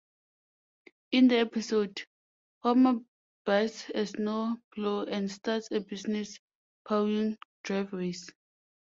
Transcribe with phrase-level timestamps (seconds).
[1.11, 2.07] In the episode,
[2.63, 3.01] Homer
[3.45, 6.39] buys a snow plow and starts a business
[6.87, 8.27] plowing driveways.